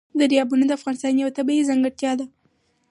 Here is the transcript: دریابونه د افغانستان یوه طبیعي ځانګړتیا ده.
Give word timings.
دریابونه 0.19 0.63
د 0.67 0.71
افغانستان 0.79 1.13
یوه 1.21 1.35
طبیعي 1.37 1.67
ځانګړتیا 1.69 2.11
ده. 2.19 2.25